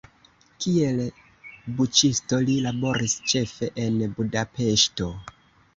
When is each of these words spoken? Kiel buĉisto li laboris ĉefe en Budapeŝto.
Kiel 0.63 1.01
buĉisto 1.81 2.41
li 2.49 2.57
laboris 2.69 3.17
ĉefe 3.35 3.71
en 3.87 4.05
Budapeŝto. 4.19 5.15